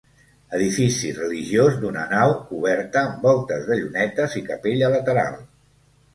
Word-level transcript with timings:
Edifici 0.59 1.11
religiós 1.17 1.77
d'una 1.83 2.05
nau 2.13 2.33
coberta 2.47 3.03
amb 3.03 3.21
voltes 3.29 3.63
de 3.69 3.79
llunetes 3.83 4.41
i 4.43 4.45
capella 4.51 4.93
lateral. 4.97 5.39